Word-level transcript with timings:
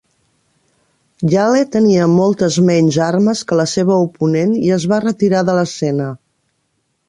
"Yale" 1.33 1.61
tenia 1.75 2.07
moltes 2.15 2.57
menys 2.71 2.99
armes 3.09 3.45
que 3.51 3.61
la 3.61 3.69
seva 3.77 4.01
oponent 4.09 4.59
i 4.65 4.75
es 4.81 4.91
va 4.95 5.03
retirar 5.07 5.47
de 5.53 5.59
l'escena. 5.61 6.13